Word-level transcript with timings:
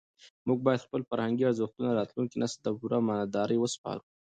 موږ 0.47 0.59
باید 0.65 0.85
خپل 0.85 1.01
فرهنګي 1.09 1.43
ارزښتونه 1.45 1.89
راتلونکي 1.99 2.35
نسل 2.41 2.59
ته 2.63 2.69
په 2.71 2.77
پوره 2.81 2.97
امانتدارۍ 3.01 3.57
وسپارو. 3.59 4.03